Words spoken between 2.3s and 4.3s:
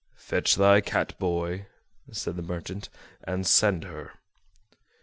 the merchant, "and send her."